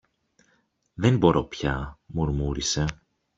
Δεν 0.93 1.17
μπορώ 1.17 1.43
πια, 1.43 1.99
μουρμούρισε. 2.05 2.85